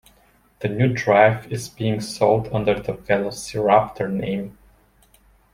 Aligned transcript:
The 0.61 0.67
new 0.67 0.91
drive 0.95 1.45
is 1.51 1.69
being 1.69 2.01
sold 2.01 2.47
under 2.51 2.73
the 2.73 2.93
VelociRaptor 2.93 4.09
name. 4.11 4.57